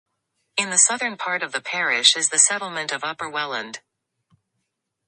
In 0.57 0.71
the 0.71 0.79
southern 0.79 1.15
part 1.15 1.43
of 1.43 1.51
the 1.51 1.61
parish 1.61 2.15
is 2.17 2.29
the 2.29 2.39
settlement 2.39 2.91
of 2.91 3.03
Upper 3.03 3.29
Welland. 3.29 3.81